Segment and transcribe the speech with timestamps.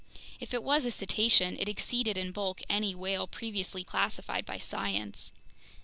[0.39, 5.31] If it was a cetacean, it exceeded in bulk any whale previously classified by science.